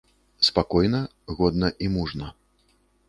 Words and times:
Спакойна, 0.47 1.01
годна 1.41 1.71
і 1.89 1.91
мужна. 1.99 2.33